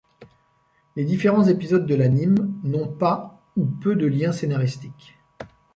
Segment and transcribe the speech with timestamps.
[0.95, 5.19] Les différents épisodes de l'anime n'ont pas ou peu de lien scénaristique.